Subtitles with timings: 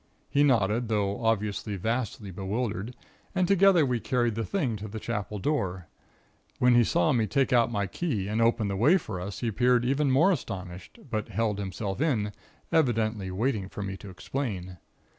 [0.31, 2.95] He nodded, though obviously vastly bewildered,
[3.35, 5.89] and together we carried the thing to the Chapel door.
[6.57, 9.47] When he saw me take out my key and open the way for us he
[9.49, 12.31] appeared even more astonished, but held himself in,
[12.71, 14.79] evidently waiting for me to explain.